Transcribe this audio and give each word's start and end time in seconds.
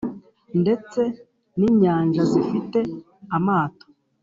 ndetse 0.61 1.01
n’inyanja 1.59 2.21
zifite 2.31 2.79
amato 3.37 3.85